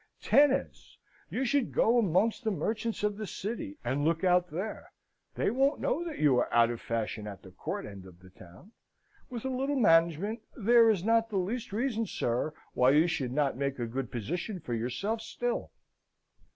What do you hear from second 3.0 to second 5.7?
in the City, and look out there. They